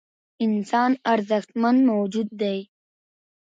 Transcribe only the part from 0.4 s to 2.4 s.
انسان ارزښتمن موجود